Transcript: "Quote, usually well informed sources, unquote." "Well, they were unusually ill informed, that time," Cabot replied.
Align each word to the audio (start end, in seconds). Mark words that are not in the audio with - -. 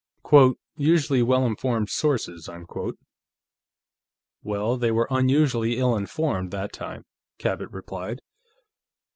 "Quote, 0.23 0.57
usually 0.77 1.21
well 1.21 1.45
informed 1.45 1.91
sources, 1.91 2.49
unquote." 2.49 2.97
"Well, 4.41 4.75
they 4.75 4.89
were 4.89 5.07
unusually 5.11 5.77
ill 5.77 5.95
informed, 5.95 6.49
that 6.49 6.73
time," 6.73 7.05
Cabot 7.37 7.69
replied. 7.71 8.19